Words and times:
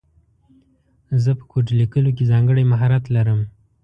زه 1.23 1.31
په 1.39 1.43
کوډ 1.51 1.67
لیکلو 1.79 2.09
کې 2.17 2.29
ځانګړی 2.31 2.63
مهارت 2.71 3.03
لرم 3.15 3.39